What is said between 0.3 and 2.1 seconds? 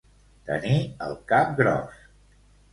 Tenir el cap gros.